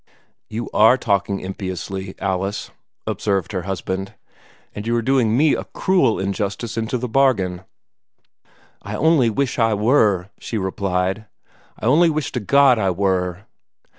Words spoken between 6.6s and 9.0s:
into the bargain." "I